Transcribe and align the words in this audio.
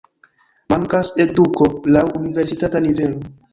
Mankas 0.73 1.11
eduko 1.27 1.69
laŭ 1.99 2.05
universitata 2.23 2.85
nivelo. 2.89 3.25